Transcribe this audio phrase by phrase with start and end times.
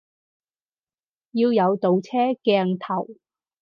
[1.33, 3.07] 要有倒車鏡頭